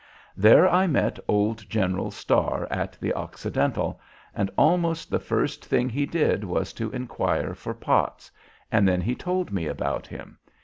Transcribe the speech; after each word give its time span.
There 0.35 0.67
I 0.67 0.87
met 0.87 1.19
old 1.27 1.69
General 1.69 2.09
Starr 2.09 2.67
at 2.71 2.97
the 2.99 3.13
'Occidental,' 3.13 4.01
and 4.33 4.49
almost 4.57 5.11
the 5.11 5.19
first 5.19 5.63
thing 5.63 5.89
he 5.89 6.07
did 6.07 6.43
was 6.43 6.73
to 6.73 6.89
inquire 6.89 7.53
for 7.53 7.75
Potts, 7.75 8.31
and 8.71 8.87
then 8.87 9.01
he 9.01 9.13
told 9.13 9.51
me 9.53 9.67
about 9.67 10.07
him. 10.07 10.39